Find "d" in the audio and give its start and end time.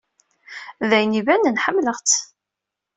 0.89-0.91